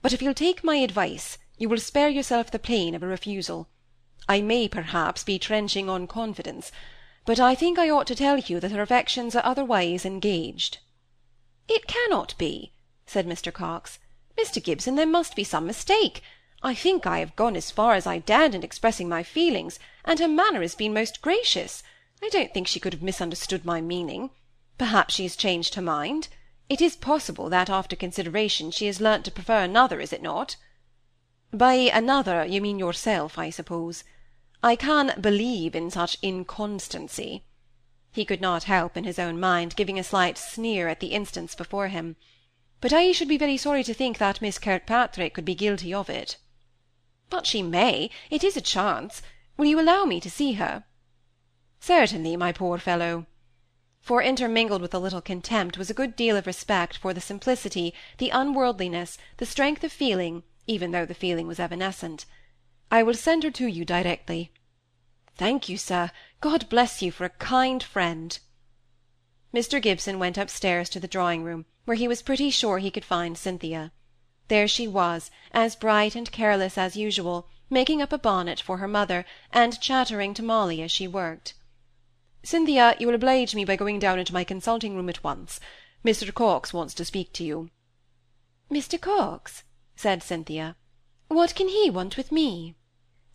But 0.00 0.14
if 0.14 0.22
you'll 0.22 0.32
take 0.32 0.64
my 0.64 0.76
advice, 0.76 1.36
you 1.58 1.68
will 1.68 1.76
spare 1.76 2.08
yourself 2.08 2.50
the 2.50 2.58
pain 2.58 2.94
of 2.94 3.02
a 3.02 3.06
refusal. 3.06 3.68
I 4.26 4.40
may, 4.40 4.68
perhaps, 4.68 5.22
be 5.22 5.38
trenching 5.38 5.90
on 5.90 6.06
confidence, 6.06 6.72
but 7.26 7.40
I 7.40 7.54
think 7.54 7.78
I 7.78 7.88
ought 7.88 8.06
to 8.08 8.14
tell 8.14 8.38
you 8.38 8.60
that 8.60 8.72
her 8.72 8.82
affections 8.82 9.34
are 9.34 9.44
otherwise 9.46 10.04
engaged." 10.04 10.78
"It 11.68 11.86
cannot 11.86 12.36
be," 12.36 12.72
said 13.06 13.26
Mr. 13.26 13.50
Coxe. 13.50 13.98
"Mr. 14.36 14.62
Gibson, 14.62 14.96
there 14.96 15.06
must 15.06 15.34
be 15.34 15.42
some 15.42 15.66
mistake. 15.66 16.22
I 16.62 16.74
think 16.74 17.06
I 17.06 17.20
have 17.20 17.34
gone 17.34 17.56
as 17.56 17.70
far 17.70 17.94
as 17.94 18.06
I 18.06 18.18
dared 18.18 18.54
in 18.54 18.62
expressing 18.62 19.08
my 19.08 19.22
feelings, 19.22 19.78
and 20.04 20.18
her 20.18 20.28
manner 20.28 20.60
has 20.60 20.74
been 20.74 20.92
most 20.92 21.22
gracious. 21.22 21.82
I 22.22 22.28
don't 22.28 22.52
think 22.52 22.66
she 22.66 22.78
could 22.78 22.92
have 22.92 23.02
misunderstood 23.02 23.64
my 23.64 23.80
meaning. 23.80 24.28
Perhaps 24.76 25.14
she 25.14 25.22
has 25.22 25.34
changed 25.34 25.76
her 25.76 25.82
mind. 25.82 26.28
It 26.68 26.82
is 26.82 26.94
possible 26.94 27.48
that 27.48 27.70
after 27.70 27.96
consideration 27.96 28.70
she 28.70 28.84
has 28.84 29.00
learnt 29.00 29.24
to 29.24 29.30
prefer 29.30 29.62
another, 29.62 29.98
is 29.98 30.12
it 30.12 30.22
not?" 30.22 30.56
"By 31.52 31.74
another 31.74 32.44
you 32.44 32.60
mean 32.60 32.78
yourself, 32.78 33.38
I 33.38 33.48
suppose. 33.48 34.04
I 34.66 34.76
can 34.76 35.20
believe 35.20 35.74
in 35.74 35.90
such 35.90 36.16
inconstancy." 36.22 37.44
He 38.12 38.24
could 38.24 38.40
not 38.40 38.64
help, 38.64 38.96
in 38.96 39.04
his 39.04 39.18
own 39.18 39.38
mind, 39.38 39.76
giving 39.76 39.98
a 39.98 40.02
slight 40.02 40.38
sneer 40.38 40.88
at 40.88 41.00
the 41.00 41.08
instance 41.08 41.54
before 41.54 41.88
him. 41.88 42.16
"But 42.80 42.90
I 42.90 43.12
should 43.12 43.28
be 43.28 43.36
very 43.36 43.58
sorry 43.58 43.84
to 43.84 43.92
think 43.92 44.16
that 44.16 44.40
Miss 44.40 44.58
Kirkpatrick 44.58 45.34
could 45.34 45.44
be 45.44 45.54
guilty 45.54 45.92
of 45.92 46.08
it." 46.08 46.38
"But 47.28 47.46
she 47.46 47.60
may. 47.60 48.08
It 48.30 48.42
is 48.42 48.56
a 48.56 48.62
chance. 48.62 49.20
Will 49.58 49.66
you 49.66 49.78
allow 49.78 50.06
me 50.06 50.18
to 50.18 50.30
see 50.30 50.54
her?" 50.54 50.84
Certainly, 51.80 52.34
my 52.38 52.50
poor 52.50 52.78
fellow. 52.78 53.26
For 54.00 54.22
intermingled 54.22 54.80
with 54.80 54.94
a 54.94 54.98
little 54.98 55.20
contempt 55.20 55.76
was 55.76 55.90
a 55.90 56.00
good 56.00 56.16
deal 56.16 56.38
of 56.38 56.46
respect 56.46 56.96
for 56.96 57.12
the 57.12 57.20
simplicity, 57.20 57.92
the 58.16 58.30
unworldliness, 58.30 59.18
the 59.36 59.44
strength 59.44 59.84
of 59.84 59.92
feeling, 59.92 60.42
even 60.66 60.90
though 60.90 61.04
the 61.04 61.12
feeling 61.12 61.46
was 61.46 61.60
evanescent. 61.60 62.24
I 62.90 63.02
will 63.02 63.14
send 63.14 63.42
her 63.42 63.50
to 63.50 63.66
you 63.66 63.84
directly. 63.84 64.52
Thank 65.36 65.68
you, 65.68 65.76
sir. 65.76 66.10
God 66.40 66.68
bless 66.68 67.02
you 67.02 67.10
for 67.10 67.24
a 67.24 67.30
kind 67.30 67.82
friend. 67.82 68.38
Mr. 69.52 69.80
Gibson 69.80 70.18
went 70.18 70.38
upstairs 70.38 70.88
to 70.90 71.00
the 71.00 71.08
drawing 71.08 71.44
room, 71.44 71.64
where 71.84 71.96
he 71.96 72.08
was 72.08 72.22
pretty 72.22 72.50
sure 72.50 72.78
he 72.78 72.90
could 72.90 73.04
find 73.04 73.38
Cynthia. 73.38 73.92
There 74.48 74.68
she 74.68 74.86
was, 74.86 75.30
as 75.52 75.76
bright 75.76 76.14
and 76.14 76.30
careless 76.30 76.76
as 76.76 76.96
usual, 76.96 77.48
making 77.70 78.02
up 78.02 78.12
a 78.12 78.18
bonnet 78.18 78.60
for 78.60 78.78
her 78.78 78.88
mother, 78.88 79.24
and 79.50 79.80
chattering 79.80 80.34
to 80.34 80.42
Molly 80.42 80.82
as 80.82 80.90
she 80.90 81.08
worked. 81.08 81.54
Cynthia, 82.42 82.94
you 82.98 83.06
will 83.06 83.14
oblige 83.14 83.54
me 83.54 83.64
by 83.64 83.76
going 83.76 83.98
down 83.98 84.18
into 84.18 84.34
my 84.34 84.44
consulting 84.44 84.94
room 84.94 85.08
at 85.08 85.24
once. 85.24 85.60
Mr. 86.04 86.32
Coxe 86.32 86.74
wants 86.74 86.92
to 86.94 87.04
speak 87.04 87.32
to 87.32 87.44
you. 87.44 87.70
Mr. 88.70 89.00
Coxe? 89.00 89.62
said 89.96 90.22
Cynthia. 90.22 90.76
What 91.34 91.56
can 91.56 91.66
he 91.66 91.90
want 91.90 92.16
with 92.16 92.30
me? 92.30 92.76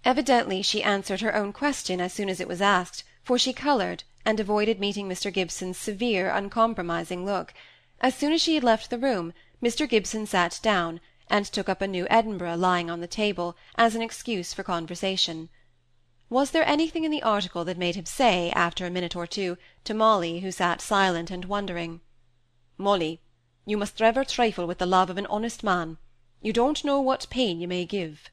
Evidently 0.05 0.61
she 0.61 0.81
answered 0.81 1.19
her 1.19 1.35
own 1.35 1.51
question 1.51 1.99
as 1.99 2.13
soon 2.13 2.29
as 2.29 2.39
it 2.39 2.47
was 2.47 2.61
asked, 2.61 3.03
for 3.25 3.37
she 3.37 3.51
coloured, 3.51 4.05
and 4.23 4.39
avoided 4.39 4.79
meeting 4.79 5.09
Mr. 5.09 5.33
Gibson's 5.33 5.77
severe, 5.77 6.29
uncompromising 6.29 7.25
look. 7.25 7.53
As 7.99 8.15
soon 8.15 8.31
as 8.31 8.41
she 8.41 8.55
had 8.55 8.63
left 8.63 8.89
the 8.89 8.97
room, 8.97 9.33
Mr. 9.61 9.85
Gibson 9.85 10.25
sat 10.25 10.61
down, 10.63 11.01
and 11.29 11.45
took 11.45 11.67
up 11.67 11.81
a 11.81 11.87
new 11.87 12.07
Edinburgh 12.09 12.55
lying 12.55 12.89
on 12.89 13.01
the 13.01 13.05
table, 13.05 13.57
as 13.75 13.95
an 13.95 14.01
excuse 14.01 14.53
for 14.53 14.63
conversation. 14.63 15.49
Was 16.29 16.51
there 16.51 16.65
anything 16.65 17.03
in 17.03 17.11
the 17.11 17.23
article 17.23 17.65
that 17.65 17.77
made 17.77 17.95
him 17.95 18.05
say, 18.05 18.49
after 18.51 18.85
a 18.85 18.89
minute 18.89 19.17
or 19.17 19.27
two, 19.27 19.57
to 19.83 19.93
Molly, 19.93 20.39
who 20.39 20.53
sat 20.53 20.79
silent 20.79 21.31
and 21.31 21.43
wondering, 21.43 21.99
"Molly, 22.77 23.19
you 23.65 23.75
must 23.75 23.99
never 23.99 24.23
trifle 24.23 24.65
with 24.65 24.77
the 24.77 24.85
love 24.85 25.09
of 25.09 25.17
an 25.17 25.25
honest 25.25 25.65
man. 25.65 25.97
You 26.41 26.53
don't 26.53 26.85
know 26.85 27.01
what 27.01 27.27
pain 27.29 27.59
you 27.59 27.67
may 27.67 27.83
give." 27.83 28.31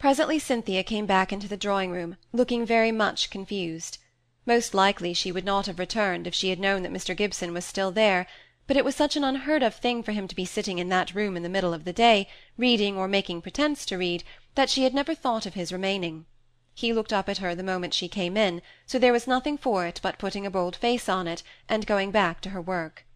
Presently 0.00 0.36
Cynthia 0.36 0.82
came 0.82 1.06
back 1.06 1.32
into 1.32 1.46
the 1.46 1.56
drawing 1.56 1.92
room, 1.92 2.16
looking 2.32 2.66
very 2.66 2.90
much 2.90 3.30
confused. 3.30 3.98
Most 4.44 4.74
likely 4.74 5.14
she 5.14 5.30
would 5.30 5.44
not 5.44 5.66
have 5.66 5.78
returned 5.78 6.26
if 6.26 6.34
she 6.34 6.50
had 6.50 6.58
known 6.58 6.82
that 6.82 6.92
Mr. 6.92 7.16
Gibson 7.16 7.54
was 7.54 7.64
still 7.64 7.92
there, 7.92 8.26
but 8.66 8.76
it 8.76 8.84
was 8.84 8.96
such 8.96 9.14
an 9.14 9.22
unheard 9.22 9.62
of 9.62 9.76
thing 9.76 10.02
for 10.02 10.10
him 10.10 10.26
to 10.26 10.34
be 10.34 10.44
sitting 10.44 10.80
in 10.80 10.88
that 10.88 11.14
room 11.14 11.36
in 11.36 11.44
the 11.44 11.48
middle 11.48 11.72
of 11.72 11.84
the 11.84 11.92
day, 11.92 12.28
reading 12.56 12.96
or 12.96 13.06
making 13.06 13.40
pretence 13.42 13.86
to 13.86 13.96
read, 13.96 14.24
that 14.56 14.68
she 14.68 14.82
had 14.82 14.92
never 14.92 15.14
thought 15.14 15.46
of 15.46 15.54
his 15.54 15.72
remaining. 15.72 16.26
He 16.74 16.92
looked 16.92 17.12
up 17.12 17.28
at 17.28 17.38
her 17.38 17.54
the 17.54 17.62
moment 17.62 17.94
she 17.94 18.08
came 18.08 18.36
in, 18.36 18.60
so 18.86 18.98
there 18.98 19.12
was 19.12 19.28
nothing 19.28 19.56
for 19.56 19.86
it 19.86 20.00
but 20.02 20.18
putting 20.18 20.44
a 20.44 20.50
bold 20.50 20.74
face 20.74 21.08
on 21.08 21.28
it, 21.28 21.44
and 21.68 21.86
going 21.86 22.10
back 22.10 22.40
to 22.40 22.50
her 22.50 22.60
work. 22.60 23.06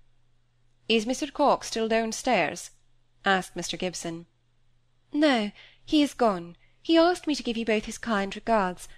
"Is 0.89 1.05
Mr. 1.05 1.33
Coxe 1.33 1.67
still 1.67 1.89
downstairs?" 1.89 2.71
Asked 3.25 3.55
Mr. 3.55 3.79
Gibson. 3.79 4.27
No, 5.13 5.51
he 5.85 6.03
is 6.03 6.15
gone. 6.15 6.57
He 6.83 6.97
asked 6.97 7.27
me 7.27 7.35
to 7.35 7.43
give 7.43 7.57
you 7.57 7.65
both 7.65 7.85
his 7.85 7.99
kind 7.99 8.35
regards. 8.35 8.89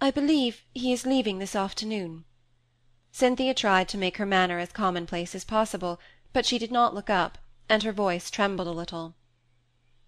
I 0.00 0.10
believe 0.10 0.62
he 0.74 0.92
is 0.92 1.06
leaving 1.06 1.38
this 1.38 1.56
afternoon." 1.56 2.24
Cynthia 3.10 3.54
tried 3.54 3.88
to 3.88 3.98
make 3.98 4.16
her 4.18 4.26
manner 4.26 4.58
as 4.58 4.72
commonplace 4.72 5.34
as 5.34 5.44
possible, 5.44 6.00
but 6.32 6.46
she 6.46 6.58
did 6.58 6.70
not 6.70 6.94
look 6.94 7.10
up, 7.10 7.38
and 7.68 7.82
her 7.82 7.92
voice 7.92 8.30
trembled 8.30 8.68
a 8.68 8.72
little. 8.72 9.14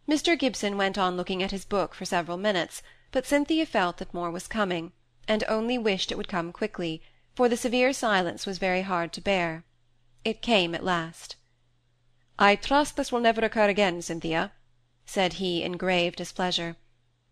Mr. 0.09 0.38
Gibson 0.38 0.76
went 0.76 0.99
on 0.99 1.16
looking 1.16 1.43
at 1.43 1.50
his 1.50 1.64
book 1.64 1.95
for 1.95 2.04
several 2.04 2.37
minutes, 2.37 2.83
but 3.11 3.26
Cynthia 3.26 3.66
felt 3.66 3.99
that 3.99 4.14
more 4.14 4.31
was 4.31 4.47
coming, 4.47 4.93
and 5.26 5.43
only 5.49 5.78
wished 5.78 6.12
it 6.12 6.16
would 6.19 6.28
come 6.28 6.52
quickly, 6.52 7.02
for 7.35 7.49
the 7.49 7.57
severe 7.57 7.93
silence 7.93 8.47
was 8.47 8.59
very 8.59 8.83
hard 8.83 9.12
to 9.12 9.21
bear. 9.21 9.64
It 10.25 10.43
came 10.43 10.75
at 10.75 10.85
last. 10.85 11.37
I 12.38 12.57
trust 12.57 12.97
this 12.97 13.12
will 13.12 13.21
never 13.21 13.45
occur 13.45 13.69
again, 13.69 14.03
Cynthia, 14.03 14.53
said 15.07 15.35
he 15.35 15.62
in 15.62 15.76
grave 15.76 16.17
displeasure. 16.17 16.76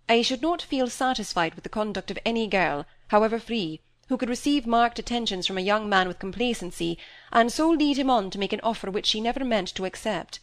I 0.08 0.22
should 0.22 0.42
not 0.42 0.62
feel 0.62 0.88
satisfied 0.88 1.54
with 1.54 1.64
the 1.64 1.70
conduct 1.70 2.10
of 2.12 2.18
any 2.24 2.46
girl, 2.46 2.86
however 3.08 3.40
free, 3.40 3.80
who 4.08 4.16
could 4.16 4.28
receive 4.28 4.66
marked 4.66 4.98
attentions 4.98 5.46
from 5.46 5.58
a 5.58 5.62
young 5.62 5.88
man 5.88 6.06
with 6.06 6.18
complacency, 6.18 6.98
and 7.32 7.50
so 7.50 7.70
lead 7.70 7.98
him 7.98 8.10
on 8.10 8.30
to 8.30 8.38
make 8.38 8.52
an 8.52 8.60
offer 8.62 8.90
which 8.90 9.06
she 9.06 9.20
never 9.20 9.44
meant 9.44 9.68
to 9.74 9.84
accept. 9.84 10.38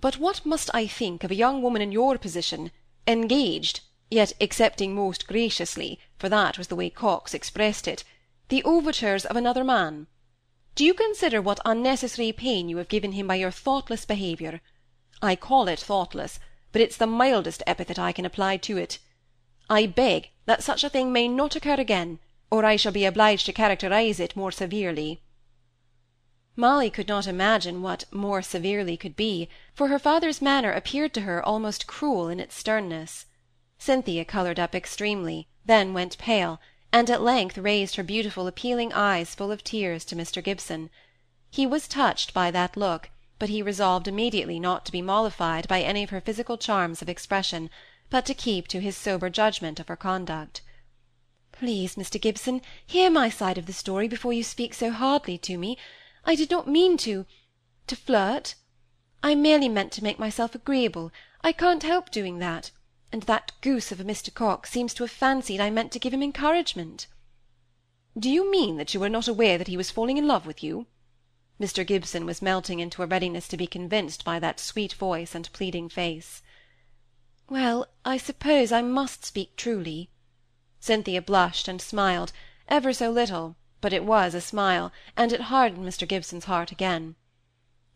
But 0.00 0.18
what 0.18 0.46
must 0.46 0.70
I 0.72 0.86
think 0.86 1.24
of 1.24 1.30
a 1.30 1.34
young 1.34 1.60
woman 1.60 1.82
in 1.82 1.92
your 1.92 2.16
position, 2.16 2.70
engaged, 3.08 3.80
yet 4.10 4.32
accepting 4.40 4.94
most 4.94 5.26
graciously, 5.26 5.98
for 6.16 6.28
that 6.28 6.58
was 6.58 6.68
the 6.68 6.76
way 6.76 6.90
Coxe 6.90 7.34
expressed 7.34 7.88
it, 7.88 8.04
the 8.50 8.62
overtures 8.62 9.24
of 9.24 9.36
another 9.36 9.64
man? 9.64 10.06
Do 10.74 10.84
you 10.84 10.94
consider 10.94 11.42
what 11.42 11.60
unnecessary 11.64 12.32
pain 12.32 12.68
you 12.68 12.76
have 12.78 12.88
given 12.88 13.12
him 13.12 13.26
by 13.26 13.34
your 13.34 13.50
thoughtless 13.50 14.04
behaviour? 14.04 14.60
I 15.20 15.36
call 15.36 15.68
it 15.68 15.80
thoughtless, 15.80 16.38
but 16.72 16.80
it's 16.80 16.96
the 16.96 17.06
mildest 17.06 17.62
epithet 17.66 17.98
I 17.98 18.12
can 18.12 18.24
apply 18.24 18.56
to 18.58 18.76
it. 18.76 18.98
I 19.68 19.86
beg 19.86 20.30
that 20.46 20.62
such 20.62 20.82
a 20.82 20.88
thing 20.88 21.12
may 21.12 21.28
not 21.28 21.56
occur 21.56 21.74
again, 21.74 22.18
or 22.50 22.64
I 22.64 22.76
shall 22.76 22.92
be 22.92 23.04
obliged 23.04 23.46
to 23.46 23.52
characterize 23.52 24.18
it 24.18 24.36
more 24.36 24.52
severely. 24.52 25.20
Molly 26.56 26.90
could 26.90 27.08
not 27.08 27.26
imagine 27.26 27.82
what 27.82 28.04
more 28.12 28.42
severely 28.42 28.96
could 28.96 29.16
be, 29.16 29.48
for 29.74 29.88
her 29.88 29.98
father's 29.98 30.42
manner 30.42 30.72
appeared 30.72 31.14
to 31.14 31.22
her 31.22 31.44
almost 31.44 31.86
cruel 31.86 32.28
in 32.28 32.40
its 32.40 32.56
sternness. 32.56 33.26
Cynthia 33.78 34.24
coloured 34.24 34.58
up 34.58 34.74
extremely, 34.74 35.48
then 35.64 35.94
went 35.94 36.18
pale, 36.18 36.60
and 36.92 37.08
at 37.10 37.22
length 37.22 37.56
raised 37.56 37.96
her 37.96 38.02
beautiful 38.02 38.46
appealing 38.46 38.92
eyes 38.92 39.34
full 39.34 39.52
of 39.52 39.62
tears 39.62 40.04
to 40.04 40.16
Mr. 40.16 40.42
Gibson. 40.42 40.90
He 41.50 41.66
was 41.66 41.88
touched 41.88 42.34
by 42.34 42.50
that 42.50 42.76
look, 42.76 43.10
but 43.38 43.48
he 43.48 43.62
resolved 43.62 44.08
immediately 44.08 44.60
not 44.60 44.84
to 44.86 44.92
be 44.92 45.02
mollified 45.02 45.68
by 45.68 45.82
any 45.82 46.02
of 46.02 46.10
her 46.10 46.20
physical 46.20 46.58
charms 46.58 47.00
of 47.00 47.08
expression, 47.08 47.70
but 48.10 48.26
to 48.26 48.34
keep 48.34 48.68
to 48.68 48.80
his 48.80 48.96
sober 48.96 49.30
judgment 49.30 49.78
of 49.78 49.88
her 49.88 49.96
conduct. 49.96 50.62
Please, 51.52 51.94
Mr. 51.96 52.20
Gibson, 52.20 52.62
hear 52.86 53.10
my 53.10 53.28
side 53.28 53.58
of 53.58 53.66
the 53.66 53.72
story 53.72 54.08
before 54.08 54.32
you 54.32 54.42
speak 54.42 54.74
so 54.74 54.90
hardly 54.90 55.38
to 55.38 55.58
me. 55.58 55.78
I 56.24 56.34
did 56.34 56.50
not 56.50 56.68
mean 56.68 56.96
to 56.98 57.26
to 57.86 57.96
flirt. 57.96 58.54
I 59.22 59.34
merely 59.34 59.68
meant 59.68 59.92
to 59.92 60.04
make 60.04 60.18
myself 60.18 60.54
agreeable. 60.54 61.12
I 61.42 61.52
can't 61.52 61.82
help 61.82 62.10
doing 62.10 62.38
that, 62.38 62.70
and 63.12 63.24
that 63.24 63.52
goose 63.60 63.90
of 63.90 64.00
a 64.00 64.04
Mr. 64.04 64.32
Coxe 64.32 64.70
seems 64.70 64.94
to 64.94 65.02
have 65.02 65.10
fancied 65.10 65.60
I 65.60 65.70
meant 65.70 65.92
to 65.92 65.98
give 65.98 66.14
him 66.14 66.22
encouragement. 66.22 67.06
Do 68.18 68.30
you 68.30 68.50
mean 68.50 68.76
that 68.76 68.94
you 68.94 69.00
were 69.00 69.08
not 69.08 69.28
aware 69.28 69.58
that 69.58 69.68
he 69.68 69.76
was 69.76 69.90
falling 69.90 70.16
in 70.16 70.26
love 70.26 70.46
with 70.46 70.62
you? 70.62 70.86
Mr. 71.60 71.86
Gibson 71.86 72.24
was 72.24 72.40
melting 72.40 72.80
into 72.80 73.02
a 73.02 73.06
readiness 73.06 73.46
to 73.48 73.56
be 73.56 73.66
convinced 73.66 74.24
by 74.24 74.38
that 74.38 74.58
sweet 74.58 74.94
voice 74.94 75.34
and 75.34 75.52
pleading 75.52 75.88
face. 75.88 76.42
Well, 77.48 77.86
I 78.04 78.16
suppose 78.16 78.72
I 78.72 78.82
must 78.82 79.24
speak 79.24 79.56
truly. 79.56 80.08
Cynthia 80.78 81.20
blushed 81.20 81.68
and 81.68 81.82
smiled, 81.82 82.32
ever 82.68 82.92
so 82.92 83.10
little, 83.10 83.56
but 83.80 83.92
it 83.92 84.04
was 84.04 84.34
a 84.34 84.40
smile, 84.40 84.92
and 85.16 85.32
it 85.32 85.42
hardened 85.42 85.86
Mr. 85.86 86.06
Gibson's 86.06 86.44
heart 86.44 86.70
again. 86.70 87.16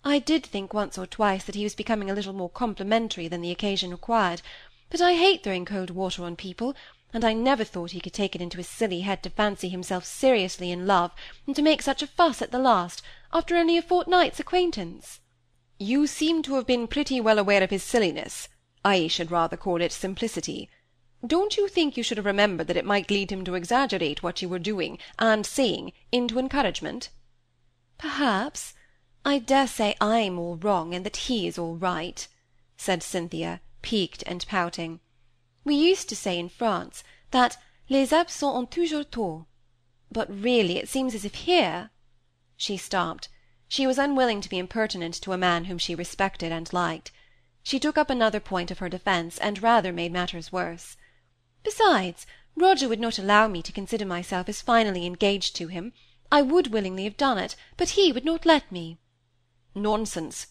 I 0.04 0.18
did 0.18 0.44
think 0.44 0.74
once 0.74 0.98
or 0.98 1.06
twice 1.06 1.44
that 1.44 1.54
he 1.54 1.64
was 1.64 1.74
becoming 1.74 2.10
a 2.10 2.14
little 2.14 2.34
more 2.34 2.50
complimentary 2.50 3.28
than 3.28 3.40
the 3.40 3.50
occasion 3.50 3.90
required, 3.90 4.42
but 4.90 5.00
I 5.00 5.14
hate 5.14 5.42
throwing 5.42 5.64
cold 5.64 5.90
water 5.90 6.24
on 6.24 6.36
people, 6.36 6.74
and 7.12 7.24
I 7.24 7.32
never 7.32 7.64
thought 7.64 7.92
he 7.92 8.00
could 8.00 8.12
take 8.12 8.34
it 8.34 8.42
into 8.42 8.58
his 8.58 8.68
silly 8.68 9.00
head 9.00 9.22
to 9.22 9.30
fancy 9.30 9.68
himself 9.68 10.04
seriously 10.04 10.70
in 10.70 10.86
love, 10.86 11.12
and 11.46 11.54
to 11.56 11.62
make 11.62 11.80
such 11.80 12.02
a 12.02 12.06
fuss 12.06 12.42
at 12.42 12.50
the 12.50 12.58
last, 12.58 13.02
after 13.32 13.56
only 13.56 13.76
a 13.76 13.82
fortnight's 13.82 14.40
acquaintance. 14.40 15.20
You 15.78 16.06
seem 16.06 16.42
to 16.42 16.54
have 16.54 16.66
been 16.66 16.86
pretty 16.86 17.20
well 17.20 17.38
aware 17.38 17.62
of 17.62 17.70
his 17.70 17.82
silliness. 17.82 18.48
I 18.84 19.06
should 19.06 19.30
rather 19.30 19.56
call 19.56 19.80
it 19.80 19.92
simplicity. 19.92 20.68
Don't 21.26 21.56
you 21.56 21.68
think 21.68 21.96
you 21.96 22.02
should 22.02 22.18
have 22.18 22.26
remembered 22.26 22.66
that 22.66 22.76
it 22.76 22.84
might 22.84 23.10
lead 23.10 23.32
him 23.32 23.44
to 23.44 23.54
exaggerate 23.54 24.22
what 24.22 24.42
you 24.42 24.48
were 24.48 24.58
doing 24.58 24.98
and 25.18 25.46
saying 25.46 25.92
into 26.12 26.38
encouragement? 26.38 27.08
Perhaps. 27.96 28.74
I 29.24 29.38
dare 29.38 29.66
say 29.66 29.94
I'm 30.00 30.38
all 30.38 30.56
wrong, 30.56 30.94
and 30.94 31.06
that 31.06 31.16
he 31.16 31.46
is 31.46 31.58
all 31.58 31.76
right, 31.76 32.26
said 32.76 33.02
Cynthia, 33.02 33.60
piqued 33.84 34.24
and 34.26 34.46
pouting. 34.48 34.98
We 35.62 35.74
used 35.74 36.08
to 36.08 36.16
say 36.16 36.38
in 36.38 36.48
France 36.48 37.04
that 37.32 37.58
les 37.90 38.12
absents 38.12 38.56
ont 38.56 38.70
toujours 38.70 39.06
tort. 39.10 39.44
But 40.10 40.28
really 40.30 40.78
it 40.78 40.88
seems 40.88 41.14
as 41.14 41.26
if 41.26 41.34
here 41.34 41.90
She 42.56 42.78
stopped. 42.78 43.28
She 43.68 43.86
was 43.86 43.98
unwilling 43.98 44.40
to 44.40 44.48
be 44.48 44.58
impertinent 44.58 45.14
to 45.20 45.32
a 45.32 45.36
man 45.36 45.66
whom 45.66 45.76
she 45.76 45.94
respected 45.94 46.50
and 46.50 46.72
liked. 46.72 47.12
She 47.62 47.78
took 47.78 47.98
up 47.98 48.08
another 48.08 48.40
point 48.40 48.70
of 48.70 48.78
her 48.78 48.88
defence, 48.88 49.36
and 49.38 49.62
rather 49.62 49.92
made 49.92 50.12
matters 50.12 50.50
worse. 50.50 50.96
Besides, 51.62 52.26
Roger 52.56 52.88
would 52.88 53.00
not 53.00 53.18
allow 53.18 53.48
me 53.48 53.60
to 53.62 53.72
consider 53.72 54.06
myself 54.06 54.48
as 54.48 54.62
finally 54.62 55.04
engaged 55.04 55.56
to 55.56 55.68
him. 55.68 55.92
I 56.32 56.40
would 56.40 56.68
willingly 56.68 57.04
have 57.04 57.18
done 57.18 57.36
it, 57.36 57.54
but 57.76 57.90
he 57.90 58.12
would 58.12 58.24
not 58.24 58.46
let 58.46 58.70
me. 58.72 58.98
Nonsense! 59.74 60.46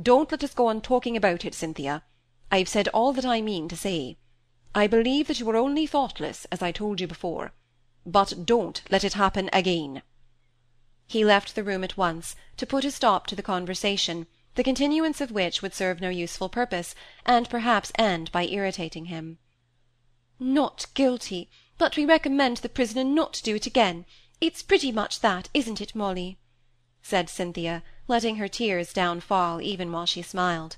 Don't 0.00 0.30
let 0.30 0.44
us 0.44 0.54
go 0.54 0.68
on 0.68 0.80
talking 0.80 1.16
about 1.16 1.44
it, 1.44 1.54
Cynthia. 1.54 2.04
I 2.50 2.58
have 2.58 2.68
said 2.68 2.88
all 2.88 3.12
that 3.12 3.24
I 3.24 3.40
mean 3.40 3.68
to 3.68 3.76
say. 3.76 4.16
I 4.74 4.86
believe 4.86 5.26
that 5.26 5.38
you 5.40 5.46
were 5.46 5.56
only 5.56 5.86
thoughtless, 5.86 6.46
as 6.52 6.62
I 6.62 6.72
told 6.72 7.00
you 7.00 7.06
before. 7.06 7.52
but 8.06 8.46
don't 8.46 8.80
let 8.90 9.04
it 9.04 9.14
happen 9.14 9.50
again. 9.52 10.02
He 11.06 11.24
left 11.24 11.54
the 11.54 11.64
room 11.64 11.84
at 11.84 11.96
once, 11.96 12.36
to 12.56 12.66
put 12.66 12.84
a 12.84 12.90
stop 12.90 13.26
to 13.26 13.36
the 13.36 13.42
conversation, 13.42 14.26
the 14.54 14.64
continuance 14.64 15.20
of 15.20 15.30
which 15.30 15.62
would 15.62 15.74
serve 15.74 16.00
no 16.00 16.08
useful 16.08 16.48
purpose, 16.48 16.94
and 17.24 17.48
perhaps 17.48 17.92
end 17.96 18.32
by 18.32 18.46
irritating 18.46 19.06
him. 19.06 19.38
Not 20.38 20.86
guilty, 20.94 21.50
but 21.76 21.96
we 21.96 22.04
recommend 22.04 22.58
the 22.58 22.68
prisoner 22.68 23.04
not 23.04 23.34
to 23.34 23.42
do 23.42 23.56
it 23.56 23.66
again. 23.66 24.04
It's 24.40 24.62
pretty 24.62 24.92
much 24.92 25.20
that, 25.20 25.48
isn't 25.54 25.80
it, 25.80 25.94
Molly? 25.94 26.38
said 27.02 27.28
Cynthia, 27.28 27.82
letting 28.06 28.36
her 28.36 28.48
tears 28.48 28.92
down 28.92 29.20
fall 29.20 29.60
even 29.60 29.92
while 29.92 30.06
she 30.06 30.22
smiled. 30.22 30.76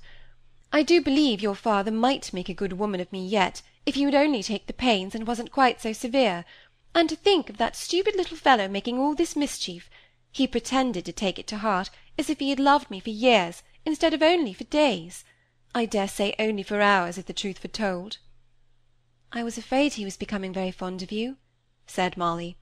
I 0.73 0.83
do 0.83 1.01
believe 1.01 1.41
your 1.41 1.55
father 1.55 1.91
might 1.91 2.31
make 2.31 2.47
a 2.47 2.53
good 2.53 2.73
woman 2.73 3.01
of 3.01 3.11
me 3.11 3.25
yet, 3.25 3.61
if 3.85 3.95
he 3.95 4.05
would 4.05 4.15
only 4.15 4.41
take 4.41 4.67
the 4.67 4.73
pains 4.73 5.13
and 5.13 5.27
wasn't 5.27 5.51
quite 5.51 5.81
so 5.81 5.91
severe. 5.91 6.45
And 6.95 7.09
to 7.09 7.15
think 7.17 7.49
of 7.49 7.57
that 7.57 7.75
stupid 7.75 8.15
little 8.15 8.37
fellow 8.37 8.69
making 8.69 8.97
all 8.97 9.13
this 9.13 9.35
mischief! 9.35 9.89
He 10.31 10.47
pretended 10.47 11.03
to 11.03 11.11
take 11.11 11.37
it 11.37 11.47
to 11.47 11.57
heart, 11.57 11.89
as 12.17 12.29
if 12.29 12.39
he 12.39 12.51
had 12.51 12.59
loved 12.59 12.89
me 12.89 13.01
for 13.01 13.09
years, 13.09 13.63
instead 13.85 14.13
of 14.13 14.23
only 14.23 14.53
for 14.53 14.63
days. 14.63 15.25
I 15.75 15.85
dare 15.85 16.07
say 16.07 16.35
only 16.39 16.63
for 16.63 16.79
hours, 16.79 17.17
if 17.17 17.25
the 17.25 17.33
truth 17.33 17.61
were 17.61 17.69
told. 17.69 18.19
I 19.33 19.43
was 19.43 19.57
afraid 19.57 19.93
he 19.93 20.05
was 20.05 20.15
becoming 20.15 20.53
very 20.53 20.71
fond 20.71 21.01
of 21.01 21.11
you, 21.11 21.35
said 21.85 22.15
Molly. 22.15 22.55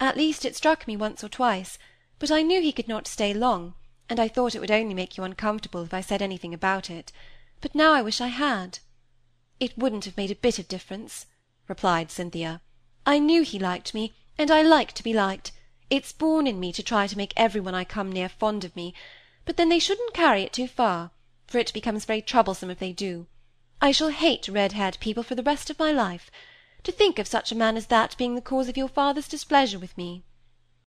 At 0.00 0.18
least 0.18 0.44
it 0.44 0.54
struck 0.54 0.86
me 0.86 0.98
once 0.98 1.24
or 1.24 1.30
twice, 1.30 1.78
but 2.18 2.30
I 2.30 2.42
knew 2.42 2.60
he 2.60 2.72
could 2.72 2.88
not 2.88 3.06
stay 3.06 3.32
long, 3.32 3.74
and 4.10 4.20
I 4.20 4.28
thought 4.28 4.54
it 4.54 4.60
would 4.60 4.70
only 4.70 4.92
make 4.92 5.16
you 5.16 5.24
uncomfortable 5.24 5.82
if 5.82 5.94
I 5.94 6.02
said 6.02 6.20
anything 6.20 6.52
about 6.52 6.90
it. 6.90 7.10
But 7.60 7.74
now 7.74 7.92
I 7.92 8.02
wish 8.02 8.20
I 8.20 8.26
had. 8.26 8.80
It 9.60 9.78
wouldn't 9.78 10.06
have 10.06 10.16
made 10.16 10.32
a 10.32 10.34
bit 10.34 10.58
of 10.58 10.66
difference, 10.66 11.26
replied 11.68 12.10
Cynthia. 12.10 12.60
I 13.06 13.20
knew 13.20 13.42
he 13.42 13.60
liked 13.60 13.94
me, 13.94 14.12
and 14.36 14.50
I 14.50 14.62
like 14.62 14.92
to 14.94 15.04
be 15.04 15.12
liked. 15.12 15.52
It's 15.88 16.12
born 16.12 16.48
in 16.48 16.58
me 16.58 16.72
to 16.72 16.82
try 16.82 17.06
to 17.06 17.16
make 17.16 17.32
every 17.36 17.60
one 17.60 17.74
I 17.74 17.84
come 17.84 18.10
near 18.10 18.28
fond 18.28 18.64
of 18.64 18.74
me, 18.74 18.92
but 19.44 19.56
then 19.56 19.68
they 19.68 19.78
shouldn't 19.78 20.14
carry 20.14 20.42
it 20.42 20.52
too 20.52 20.66
far, 20.66 21.12
for 21.46 21.58
it 21.58 21.72
becomes 21.72 22.04
very 22.04 22.22
troublesome 22.22 22.70
if 22.70 22.80
they 22.80 22.92
do. 22.92 23.28
I 23.80 23.92
shall 23.92 24.08
hate 24.08 24.48
red-haired 24.48 24.98
people 24.98 25.22
for 25.22 25.36
the 25.36 25.42
rest 25.42 25.70
of 25.70 25.78
my 25.78 25.92
life. 25.92 26.30
To 26.82 26.90
think 26.90 27.20
of 27.20 27.28
such 27.28 27.52
a 27.52 27.54
man 27.54 27.76
as 27.76 27.86
that 27.86 28.16
being 28.16 28.34
the 28.34 28.40
cause 28.40 28.68
of 28.68 28.76
your 28.76 28.88
father's 28.88 29.28
displeasure 29.28 29.78
with 29.78 29.96
me! 29.96 30.24